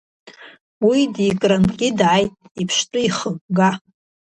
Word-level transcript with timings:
Ус 0.87 0.99
Дикрангьы 1.13 1.89
дааит 1.99 2.33
иԥштәы 2.61 2.99
ихыгга. 3.07 3.69